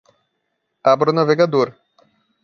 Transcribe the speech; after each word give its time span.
Abra 0.91 1.11
o 1.11 1.13
navegador. 1.13 1.67